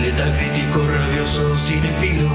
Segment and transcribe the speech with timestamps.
[0.00, 2.28] Letal crítico, rabioso, cinefilo,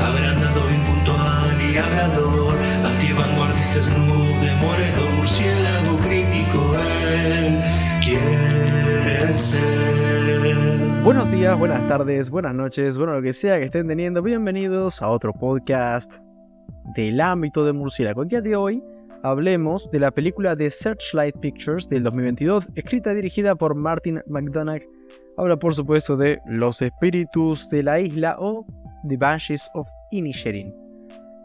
[0.00, 6.76] agrandado, impuntual y hablador, antivanguardista, snoop, demoledor, murciélago crítico,
[7.26, 7.60] él
[8.04, 11.02] quiere ser.
[11.02, 15.08] Buenos días, buenas tardes, buenas noches, bueno, lo que sea que estén teniendo, bienvenidos a
[15.08, 16.16] otro podcast
[16.94, 18.22] del ámbito de murciélago.
[18.22, 18.82] El día de hoy
[19.22, 24.97] hablemos de la película de Searchlight Pictures del 2022, escrita y dirigida por Martin McDonagh.
[25.38, 28.66] Habla por supuesto de Los Espíritus de la Isla o
[29.06, 30.74] The Banshees of Inisherin.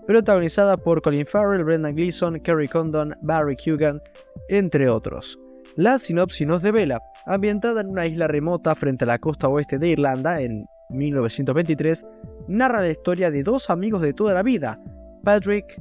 [0.07, 4.01] Protagonizada por Colin Farrell, Brendan Gleeson, Kerry Condon, Barry Kugan,
[4.49, 5.37] entre otros.
[5.75, 9.89] La sinopsis nos devela, ambientada en una isla remota frente a la costa oeste de
[9.89, 12.03] Irlanda en 1923,
[12.48, 14.81] narra la historia de dos amigos de toda la vida,
[15.23, 15.79] Patrick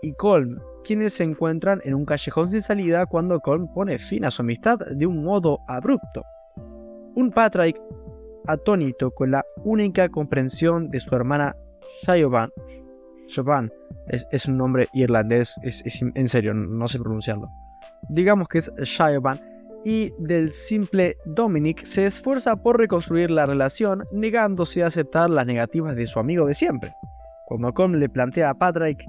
[0.00, 4.30] y Colm, quienes se encuentran en un callejón sin salida cuando Colm pone fin a
[4.30, 6.24] su amistad de un modo abrupto.
[7.14, 7.80] Un Patrick
[8.46, 11.56] atónito con la única comprensión de su hermana
[12.02, 12.50] Siobhan.
[13.28, 13.70] Siobhan
[14.08, 17.48] es, un nombre irlandés, es, en serio, no sé pronunciarlo.
[18.08, 19.40] Digamos que es Siobhan.
[19.82, 25.96] Y del simple Dominic se esfuerza por reconstruir la relación, negándose a aceptar las negativas
[25.96, 26.92] de su amigo de siempre.
[27.46, 29.06] Cuando Colm le plantea a Patrick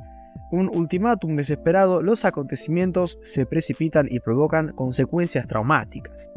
[0.52, 6.31] un ultimátum desesperado, los acontecimientos se precipitan y provocan consecuencias traumáticas.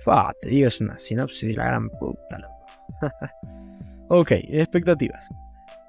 [0.00, 2.38] Fa, te digo, es una sinopsis de la gran puta.
[4.08, 5.30] ok, expectativas.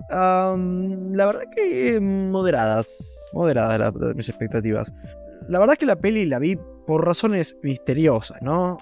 [0.09, 2.87] la verdad que moderadas.
[3.33, 4.93] Moderadas mis expectativas.
[5.47, 8.77] La verdad que la peli la vi por razones misteriosas, ¿no?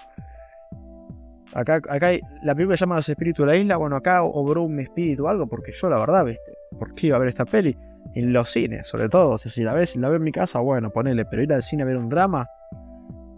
[1.54, 2.12] Acá, acá
[2.44, 3.78] la película se llama Los Espíritus de la Isla.
[3.78, 6.54] Bueno, acá obró un espíritu o algo, porque yo la verdad, ¿viste?
[6.78, 7.78] ¿Por qué iba a ver esta peli?
[8.14, 9.38] en los cines, sobre todo.
[9.38, 11.86] Si la ves, la veo en mi casa, bueno, ponele, pero ir al cine a
[11.86, 12.48] ver un drama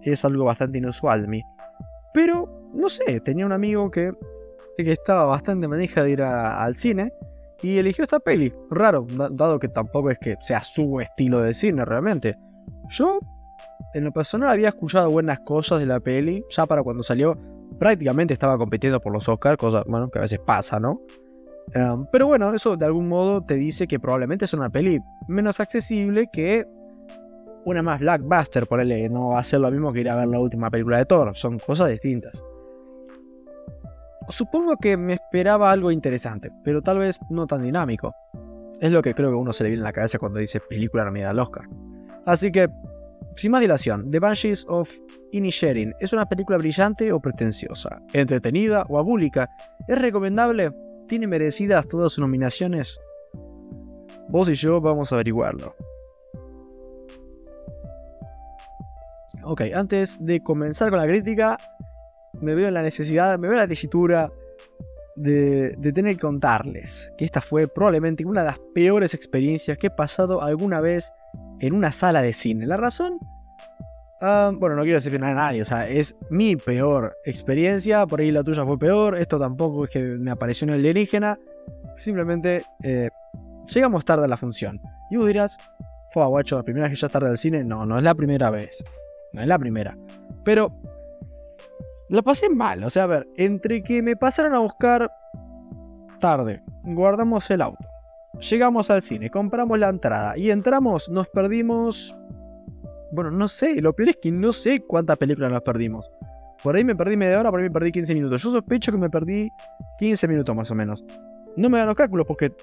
[0.04, 1.44] es algo bastante inusual de mí.
[2.18, 4.12] Pero, no sé, tenía un amigo que,
[4.76, 7.14] que estaba bastante manija de ir al cine
[7.62, 8.52] y eligió esta peli.
[8.72, 12.36] Raro, dado que tampoco es que sea su estilo de cine realmente.
[12.90, 13.20] Yo,
[13.94, 17.38] en lo personal, había escuchado buenas cosas de la peli, ya para cuando salió.
[17.78, 21.00] Prácticamente estaba compitiendo por los Oscars, cosa, bueno, que a veces pasa, ¿no?
[21.76, 25.60] Em, pero bueno, eso de algún modo te dice que probablemente es una peli menos
[25.60, 26.66] accesible que
[27.68, 30.40] una más blackbuster, ponele, no va a ser lo mismo que ir a ver la
[30.40, 32.42] última película de Thor, son cosas distintas.
[34.30, 38.16] Supongo que me esperaba algo interesante, pero tal vez no tan dinámico.
[38.80, 41.04] Es lo que creo que uno se le viene en la cabeza cuando dice película
[41.04, 41.66] nominada al Oscar.
[42.26, 42.70] Así que,
[43.36, 44.90] sin más dilación, The Banshees of
[45.34, 49.50] Inisherin es una película brillante o pretenciosa, entretenida o abúlica.
[49.90, 50.72] ¿Es recomendable?
[51.10, 52.98] ¿Tiene merecidas todas sus nominaciones?
[54.30, 55.76] Vos y yo vamos a averiguarlo.
[59.50, 61.58] Ok, antes de comenzar con la crítica,
[62.42, 64.30] me veo en la necesidad, me veo en la tesitura
[65.16, 69.92] de, tener que contarles que esta fue probablemente una de las peores experiencias que he
[69.92, 71.12] pasado alguna vez
[71.62, 72.66] en una sala de cine.
[72.66, 73.20] La razón
[74.20, 78.32] Ah, bueno, no quiero nada a nadie, o sea, es mi peor experiencia, por ahí
[78.32, 81.38] la tuya fue peor, esto tampoco es que me apareció en el alienígena,
[81.96, 83.10] simplemente eh,
[83.68, 84.82] llegamos tarde a la función.
[85.12, 85.56] Y vos dirás,
[86.10, 88.50] fue guacho, la primera vez que ya tarde al cine, no, no es la primera
[88.50, 88.84] vez,
[89.34, 89.98] no es la primera,
[90.44, 90.72] pero
[92.10, 95.12] la pasé mal, o sea, a ver, entre que me pasaron a buscar
[96.20, 97.88] tarde, guardamos el auto,
[98.40, 102.16] llegamos al cine, compramos la entrada y entramos, nos perdimos
[103.12, 106.12] bueno, no sé, lo peor es que no sé cuántas películas nos perdimos.
[106.62, 108.42] Por ahí me perdí media hora, por ahí me perdí 15 minutos.
[108.42, 109.50] Yo sospecho que me perdí
[110.00, 111.04] 15 minutos más o menos.
[111.56, 112.54] No me dan los cálculos porque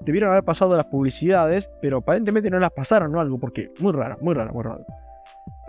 [0.00, 4.16] debieron haber pasado las publicidades, pero aparentemente no las pasaron o algo, porque muy raro,
[4.20, 4.84] muy raro, muy raro.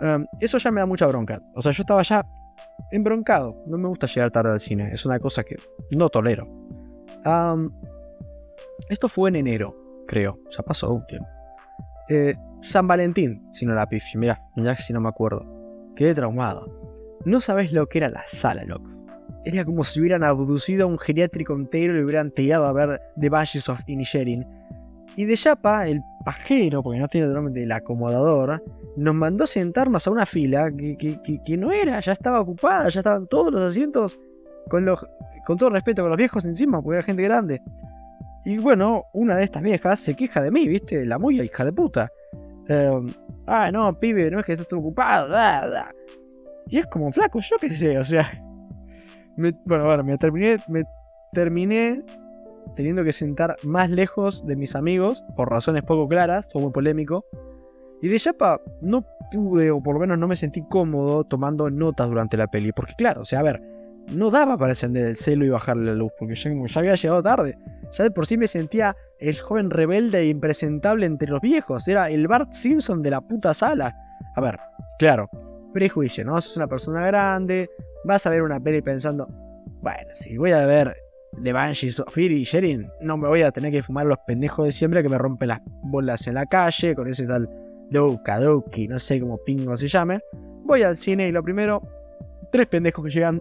[0.00, 1.40] Em, eso ya me da mucha bronca.
[1.54, 2.26] O sea, yo estaba ya
[2.90, 3.62] embroncado.
[3.66, 5.56] No me gusta llegar tarde al cine, es una cosa que
[5.90, 6.48] no tolero.
[8.88, 9.76] esto fue en enero,
[10.06, 10.38] creo.
[10.50, 11.28] Ya pasó un tiempo.
[12.08, 15.44] Eh, San Valentín, si no la pifi, mira, mira si no me acuerdo.
[15.94, 16.66] Quedé traumado.
[17.24, 18.90] No sabes lo que era la sala, loco.
[19.44, 23.00] Era como si hubieran abducido a un geriátrico entero y le hubieran tirado a ver
[23.18, 24.46] The Banshees of Inisherin.
[25.16, 28.60] Y de Yapa, el pajero, porque no tiene el nombre del acomodador,
[28.96, 32.98] nos mandó a sentarnos a una fila que, que, no era, ya estaba ocupada, ya
[32.98, 34.18] estaban todos los asientos
[34.68, 35.06] con, los,
[35.46, 37.62] con todo respeto con los viejos encima, porque era gente grande.
[38.44, 41.06] Y bueno, una de estas viejas se queja de mí, ¿viste?
[41.06, 42.10] La muy hija de puta.
[42.66, 43.06] Em,
[43.46, 45.32] ah, no, pibe, no es que estés ocupado.
[46.66, 48.28] Y es como flaco, yo qué sé, o sea.
[49.36, 50.82] bueno, bueno, me terminé, me
[51.32, 52.02] terminé
[52.74, 57.24] teniendo que sentar más lejos de mis amigos, por razones poco claras, todo muy polémico.
[58.02, 62.08] Y de Yapa no pude, o por lo menos no me sentí cómodo tomando notas
[62.08, 62.72] durante la peli.
[62.72, 63.62] Porque claro, o sea, a ver,
[64.12, 67.22] no daba para encender el celo y bajarle la luz, porque ya, ya había llegado
[67.22, 67.58] tarde.
[67.92, 71.88] Ya de por sí me sentía el joven rebelde e impresentable entre los viejos.
[71.88, 73.96] Era el Bart Simpson de la puta sala.
[74.34, 74.58] A ver,
[74.98, 75.30] claro,
[75.72, 76.40] prejuicio, ¿no?
[76.40, 77.70] Sos una persona grande,
[78.04, 79.26] vas a ver una peli pensando,
[79.80, 80.94] bueno, si voy a ver
[81.42, 84.72] The Banshees of y Sherin, no me voy a tener que fumar los pendejos de
[84.72, 87.48] siempre que me rompen las bolas en la calle con ese tal
[87.90, 90.20] Douka Douki, no sé cómo pingo se llame.
[90.64, 91.82] Voy al cine y lo primero,
[92.50, 93.40] tres pendejos que llegan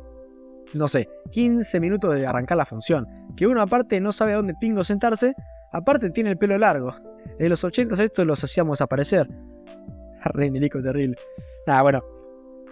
[0.74, 3.08] no sé, 15 minutos de arrancar la función.
[3.36, 5.34] Que uno aparte no sabe a dónde pingo sentarse,
[5.72, 6.96] aparte tiene el pelo largo.
[7.40, 9.28] En los 80 estos los hacíamos aparecer.
[10.24, 11.18] Re terrible.
[11.68, 12.04] Nada, bueno.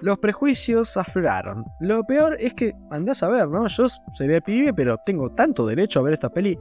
[0.03, 1.63] Los prejuicios afloraron.
[1.79, 3.65] Lo peor es que, andás a ver, ¿no?
[3.67, 6.59] Yo sería pibe, pero tengo tanto derecho a ver esta peli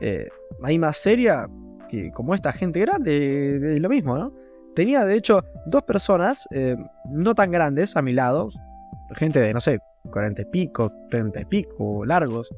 [0.00, 0.26] eh,
[0.62, 1.46] ahí más seria
[1.90, 4.32] que como esta gente grande, de, lo mismo, ¿no?
[4.74, 6.76] Tenía de hecho dos personas eh,
[7.10, 8.48] no tan grandes a mi lado,
[9.16, 9.80] gente de, no sé,
[10.10, 12.48] 40 y pico, 30 y pico, largos.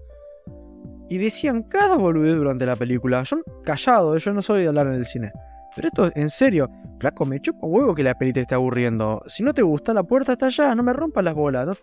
[1.08, 3.24] Y decían cada boludez durante la película.
[3.24, 5.32] Yo callado, yo no soy de hablar en el cine.
[5.74, 6.68] Pero esto, en serio,
[6.98, 9.22] flaco, me chupa huevo que la peli te esté aburriendo.
[9.26, 11.78] Si no te gusta, la puerta está allá, no me rompas las bolas.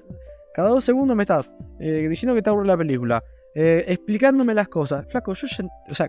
[0.53, 3.23] Cada dos segundos me estás eh, diciendo que te aburre la película.
[3.55, 5.05] Eh, explicándome las cosas.
[5.07, 6.07] Flaco, yo ya, O sea,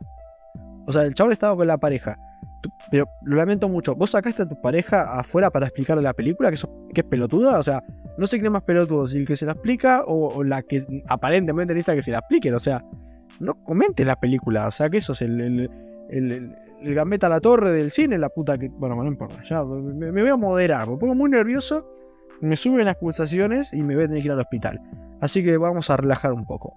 [0.87, 2.17] o sea, el chaval estaba con la pareja.
[2.91, 3.95] pero lo lamento mucho.
[3.95, 6.51] ¿Vos sacaste a tu pareja afuera para explicarle la película?
[6.51, 6.59] ¿Que,
[6.95, 7.59] que es pelotuda?
[7.59, 7.83] O sea,
[8.19, 10.83] no sé quién es más pelotudo, si el que se la explica o, la que
[11.07, 12.55] aparentemente necesita que se la expliquen.
[12.55, 12.85] O sea,
[13.39, 14.67] no comentes la película.
[14.67, 15.71] O sea, que eso es el,
[16.83, 18.69] gambeta a la torre del cine, la puta que.
[18.69, 19.43] Bueno, no importa.
[19.45, 20.89] Ya, me, voy a moderar.
[20.89, 21.87] Me pongo muy nervioso,
[22.41, 24.81] me suben las pulsaciones y me voy a tener que ir al hospital.
[25.21, 26.77] Así que vamos a relajar un poco.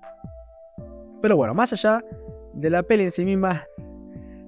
[1.22, 2.04] Pero bueno, más allá
[2.54, 3.64] de la peli en sí misma,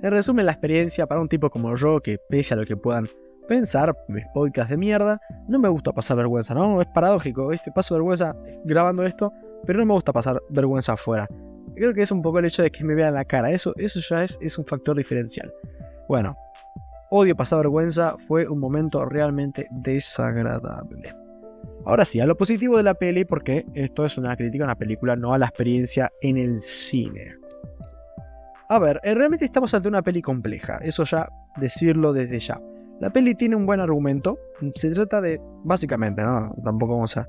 [0.01, 3.07] en resumen, la experiencia para un tipo como yo, que pese a lo que puedan
[3.47, 6.81] pensar, mis podcasts de mierda, no me gusta pasar vergüenza, ¿no?
[6.81, 7.71] Es paradójico, ¿viste?
[7.71, 8.35] Paso vergüenza
[8.65, 9.31] grabando esto,
[9.65, 11.27] pero no me gusta pasar vergüenza afuera.
[11.75, 13.99] Creo que es un poco el hecho de que me vean la cara, eso, eso
[13.99, 15.53] ya es, es un factor diferencial.
[16.07, 16.35] Bueno,
[17.09, 21.15] odio pasar vergüenza, fue un momento realmente desagradable.
[21.85, 24.77] Ahora sí, a lo positivo de la peli, porque esto es una crítica a una
[24.77, 27.35] película, no a la experiencia en el cine.
[28.69, 31.27] A ver, eh, realmente estamos ante una peli compleja, eso ya
[31.57, 32.59] decirlo desde ya.
[32.99, 34.39] La peli tiene un buen argumento.
[34.75, 35.41] Se trata de.
[35.65, 36.55] Básicamente, ¿no?
[36.63, 37.27] Tampoco vamos a.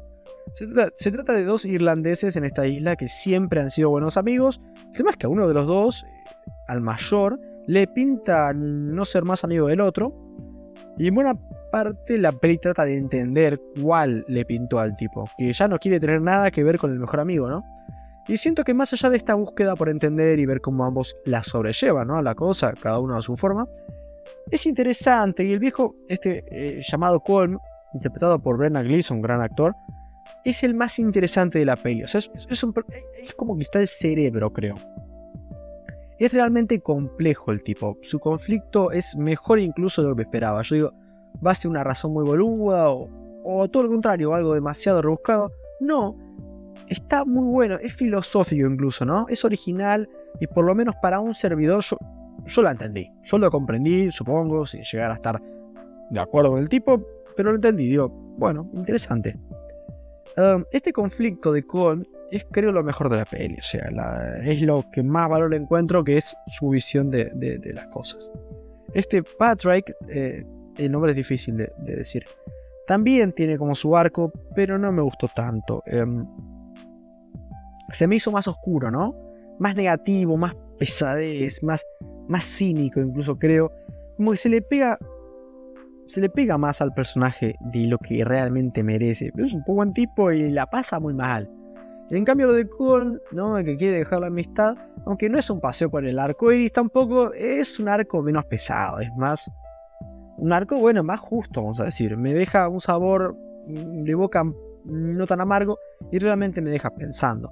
[0.55, 4.61] Se trata, de dos irlandeses en esta isla que siempre han sido buenos amigos.
[4.87, 6.05] El tema es que a uno de los dos,
[6.69, 10.14] al mayor, le pinta no ser más amigo del otro.
[10.96, 11.35] Y en buena
[11.73, 15.29] parte la peli trata de entender cuál le pintó al tipo.
[15.37, 17.64] Que ya no quiere tener nada que ver con el mejor amigo, ¿no?
[18.29, 21.43] Y siento que más allá de esta búsqueda por entender y ver cómo ambos la
[21.43, 22.23] sobrellevan, ¿no?
[22.23, 23.67] La cosa, cada uno a su forma,
[24.50, 27.58] es interesante y el viejo, este eh, llamado Colm,
[27.93, 29.75] interpretado por Brendan Gleeson, gran actor,
[30.44, 32.03] es el más interesante de la peli.
[32.03, 34.75] Es, como que está el cerebro, creo.
[36.19, 37.99] Es realmente complejo el tipo.
[38.03, 40.62] Su conflicto es mejor incluso de lo que esperaba.
[40.62, 40.93] Yo digo,
[41.44, 43.09] va a ser una razón muy boluda o,
[43.44, 45.53] o todo lo contrario, algo demasiado rebuscado.
[45.81, 46.17] No,
[46.88, 49.26] está muy bueno, es filosófico incluso, ¿no?
[49.29, 50.09] Es original
[50.41, 51.97] y por lo menos para un servidor yo,
[52.47, 53.11] yo la entendí.
[53.23, 55.43] Yo lo comprendí, supongo, sin llegar a estar
[56.11, 57.03] de acuerdo con el tipo,
[57.37, 57.88] pero lo entendí.
[57.88, 59.38] Digo, bueno, interesante.
[60.37, 63.88] Um, este conflicto de Cole es creo lo mejor de la peli, o sea,
[64.45, 68.33] es lo que más valor encuentro, que es su visión de, las cosas.
[68.95, 70.45] Este Patrick, eh,
[70.76, 72.25] el nombre es difícil de, decir,
[72.87, 75.83] también tiene como su arco, pero no me gustó tanto.
[75.87, 76.26] Em,
[77.90, 79.14] se me hizo más oscuro, ¿no?
[79.61, 81.85] Más negativo, más pesadez, más
[82.28, 83.73] más cínico incluso creo,
[84.16, 84.99] como que se le pega
[86.06, 89.30] se le pega más al personaje de lo que realmente merece.
[89.34, 91.50] Pero es un poco buen tipo y la pasa muy mal.
[92.11, 93.58] en cambio lo de Cole, ¿no?
[93.58, 96.73] El que quiere dejar la amistad, aunque no es un paseo por el arco iris
[96.73, 99.50] tampoco, es un arco menos pesado, es más
[100.37, 102.16] un arco, bueno, más justo, vamos a decir.
[102.16, 104.42] Me deja un sabor de boca
[104.84, 105.78] no tan amargo
[106.11, 107.50] y realmente me deja pensando.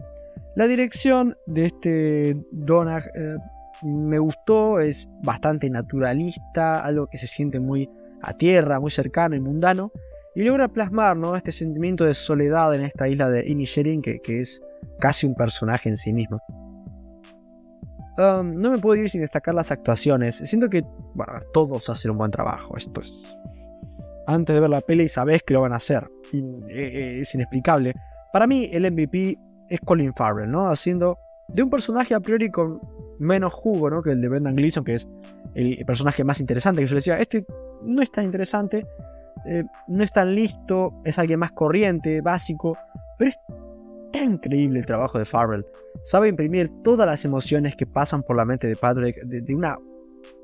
[0.54, 3.37] La dirección de este Donag eh,
[3.82, 7.88] me gustó, es bastante naturalista, algo que se siente muy
[8.23, 9.93] a tierra, muy cercano y mundano,
[10.35, 11.37] y logra plasmar ¿no?
[11.37, 14.62] este sentimiento de soledad en esta isla de Inisherin, que, que es
[14.99, 16.41] casi un personaje en sí mismo.
[18.17, 20.37] No me puedo ir sin destacar las actuaciones.
[20.37, 20.83] Siento que,
[21.14, 22.76] bueno, todos hacen un buen trabajo.
[22.76, 23.37] Esto es.
[24.26, 26.09] Antes de ver la peli sabes que lo van a hacer.
[26.33, 27.95] Eh, eh, es inexplicable.
[28.33, 29.38] Para mí, el MVP
[29.69, 30.69] es Colin Farrell, ¿no?
[30.69, 32.81] Haciendo de un personaje a priori con
[33.19, 34.02] menos jugo ¿no?
[34.02, 35.09] que el de Brendan Gleeson, que es
[35.55, 36.83] el personaje más interesante.
[36.83, 37.45] Que yo le decía, este
[37.85, 38.87] no es tan interesante,
[39.47, 42.77] eh, no es tan listo, es alguien más corriente, básico,
[43.19, 43.39] pero es
[44.12, 45.67] tan increíble el trabajo de Farrell.
[46.05, 49.79] Sabe imprimir todas las emociones que pasan por la mente de Patrick de, una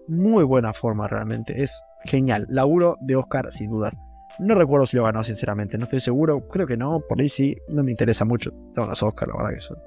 [0.06, 1.62] muy buena forma realmente.
[1.62, 2.46] Es genial.
[2.48, 3.94] Laburo de Oscar sin dudas.
[4.38, 6.46] No recuerdo si lo ganó sinceramente, no estoy seguro.
[6.48, 7.56] Creo que no, por ahí sí.
[7.68, 8.52] No me interesa mucho.
[8.74, 9.78] Tengo los Oscar, la verdad que son.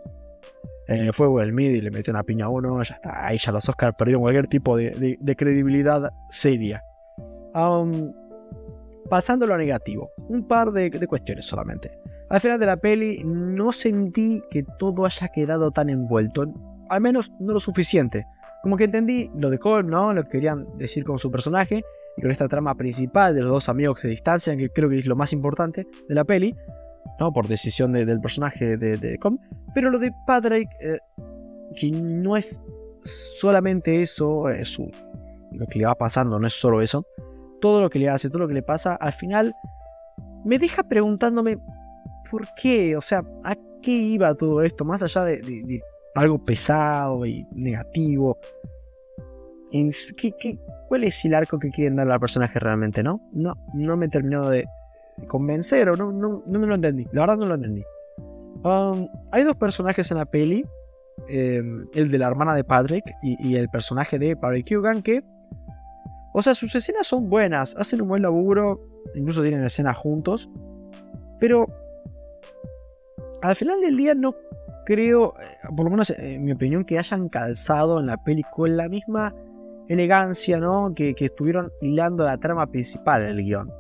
[0.88, 2.82] Eh, fue Will Mid y le metió una piña a uno.
[2.84, 3.26] Ya está.
[3.26, 6.84] Ahí ya los Oscar perdieron cualquier tipo de, credibilidad seria.
[9.10, 10.12] Pasando a lo negativo.
[10.30, 12.02] Un par de cuestiones solamente.
[12.32, 16.46] Al final de la peli no sentí que todo haya quedado tan envuelto,
[16.90, 18.26] al menos no lo suficiente.
[18.64, 20.14] Como que entendí lo de Cole, ¿no?
[20.14, 21.84] Lo que querían decir con su personaje
[22.16, 25.00] y con esta trama principal de los dos amigos que se distancian, que creo que
[25.00, 26.56] es lo más importante de la peli,
[27.20, 27.34] ¿no?
[27.34, 29.20] Por decisión del personaje de, de
[29.76, 31.00] Pero lo de Patrick, eh,
[31.76, 32.62] que no es
[33.04, 34.78] solamente eso, es
[35.52, 37.06] lo que le va pasando, no es solo eso.
[37.62, 39.54] Todo lo que le hace, todo lo que le pasa, al final
[40.44, 41.60] me deja preguntándome
[42.30, 42.96] ¿por qué?
[42.96, 44.86] O sea, ¿a qué iba todo esto?
[44.86, 45.82] Más allá de,
[46.16, 48.38] algo pesado y negativo.
[49.72, 53.22] ¿Qué, cuál es el arco que quieren darle al personaje realmente, no?
[53.32, 54.66] No, no me terminó de
[55.28, 57.06] convencer o no, no, no me lo entendí.
[57.12, 57.84] La verdad no lo entendí.
[58.64, 60.66] Um, hay dos personajes en la peli.
[61.28, 65.24] Em, el de la hermana de Patrick y, el personaje de Patrick Hugan que...
[66.34, 68.82] O sea, sus escenas son buenas, hacen un buen laburo,
[69.16, 70.50] incluso tienen escenas juntos.
[71.40, 71.68] Pero
[73.42, 74.36] al final del día no
[74.86, 78.90] creo, eh, por lo menos en mi opinión, que hayan calzado en la película la
[78.90, 79.36] misma
[79.88, 80.94] elegancia, ¿no?
[80.96, 83.72] Que, estuvieron hilando la trama principal del guion.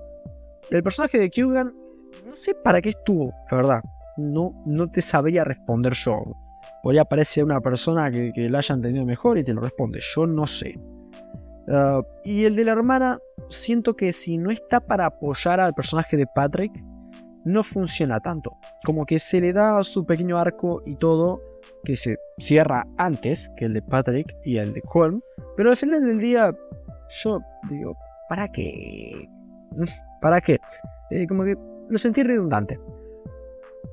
[0.69, 1.73] El personaje de Kugan,
[2.25, 3.81] no sé para qué estuvo, la verdad.
[4.17, 6.23] No, no te sabría responder yo.
[6.83, 9.99] Podría parecer una persona que, la haya entendido mejor y te lo responde.
[10.15, 10.77] Yo no sé.
[11.67, 16.17] Ah, y el de la hermana, siento que si no está para apoyar al personaje
[16.17, 16.71] de Patrick,
[17.43, 18.57] no funciona tanto.
[18.85, 21.41] Como que se le da su pequeño arco y todo
[21.83, 25.21] que se cierra antes que el de Patrick y el de Colm.
[25.57, 26.55] Pero al final del día,
[27.23, 27.39] yo
[27.69, 27.95] digo,
[28.29, 29.27] ¿para qué?
[30.21, 30.59] ¿Para qué?
[31.09, 31.55] Eh, como que
[31.89, 32.79] lo sentí redundante.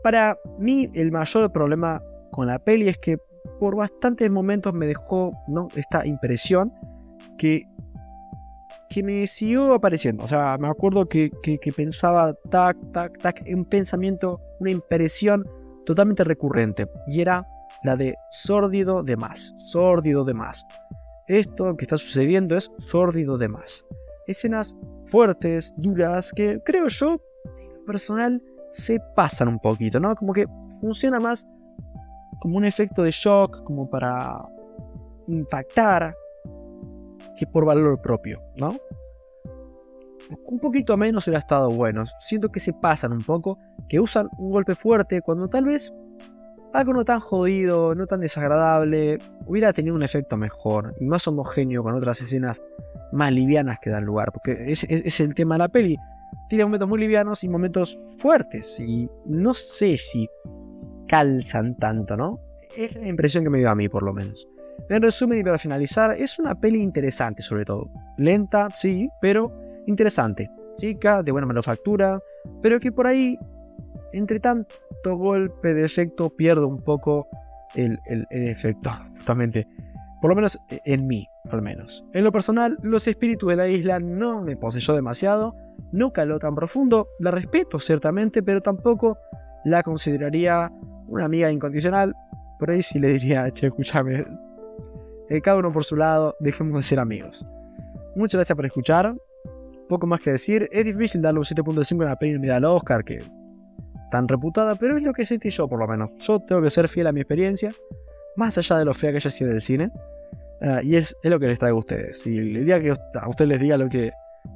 [0.03, 3.19] Para mí, el mayor problema con la peli es que
[3.59, 5.69] por bastantes momentos me dejó ¿no?
[5.75, 6.73] esta impresión
[7.37, 7.67] que
[8.89, 10.25] que me siguió apareciendo.
[10.25, 11.31] O sea, me acuerdo que,
[11.77, 15.49] pensaba, tac, tac, tac, un pensamiento, una impresión
[15.85, 16.89] totalmente recurrente.
[17.07, 17.47] Y era
[17.85, 20.67] la de sórdido de más, sórdido de más.
[21.27, 23.85] Esto que está sucediendo es sórdido de más.
[24.27, 24.75] Escenas
[25.07, 27.21] fuertes, duras, que creo yo,
[27.87, 30.15] personal, se pasan un poquito, ¿no?
[30.17, 30.47] Como que
[30.81, 31.47] funciona más
[32.41, 34.41] como un efecto de shock, como para
[35.27, 36.15] impactar,
[37.37, 38.77] que por valor propio, ¿no?
[40.45, 42.05] Un poquito menos hubiera estado bueno.
[42.19, 43.59] Siento que se pasan un poco,
[43.89, 45.93] que usan un golpe fuerte cuando tal vez
[46.73, 51.83] algo no tan jodido, no tan desagradable, hubiera tenido un efecto mejor y más homogéneo
[51.83, 52.63] con otras escenas
[53.13, 54.33] más livianas que dan lugar.
[54.33, 55.97] Porque es, el tema de la peli.
[56.49, 58.79] Tiene momentos muy livianos y momentos fuertes.
[58.81, 60.29] Y no sé si
[61.07, 62.41] calzan tanto, ¿no?
[62.77, 64.47] Es la impresión que me dio a mí, por lo menos.
[64.89, 67.91] En resumen y para finalizar, es una peli interesante sobre todo.
[68.17, 69.53] Lenta, sí, pero
[69.87, 70.51] interesante.
[70.77, 72.21] Chica, de buena manufactura,
[72.63, 73.39] pero que por ahí,
[74.13, 77.29] entre tanto golpe de efecto, pierdo un poco
[77.75, 77.99] el,
[78.31, 79.67] efecto, justamente.
[80.21, 82.05] Por lo menos en mí, al menos.
[82.13, 85.55] En lo personal, los espíritus de la isla no me poseyó demasiado,
[85.93, 89.19] no caló tan profundo, la respeto ciertamente, pero tampoco
[89.65, 90.73] la consideraría
[91.07, 92.15] una amiga incondicional.
[92.59, 94.25] Por ahí sí le diría, che, escúchame,
[95.29, 97.47] eh, cada uno por su lado, dejemos de ser amigos.
[98.17, 99.15] Muchas gracias por escuchar.
[99.89, 100.69] Poco más que decir.
[100.73, 103.23] Es difícil darle un 7.5 en la peli de Oscar, que
[104.11, 106.11] tan reputada, pero es lo que sentí yo por lo menos.
[106.19, 107.75] Yo tengo que ser fiel a mi experiencia,
[108.37, 109.91] más allá de lo fea que haya sido del cine.
[110.61, 112.27] Ah, y es, lo que les traigo a ustedes.
[112.27, 114.11] Y el día que a ustedes les diga lo que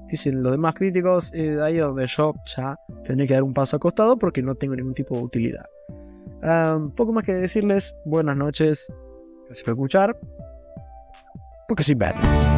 [0.08, 4.18] dicen los demás críticos, es ahí donde yo ya tendré que dar un paso acostado
[4.18, 5.66] porque no tengo ningún tipo de utilidad.
[6.42, 8.92] Ah, poco más que decirles, buenas noches,
[9.46, 10.16] gracias por escuchar.
[11.72, 12.51] Porque soy bad.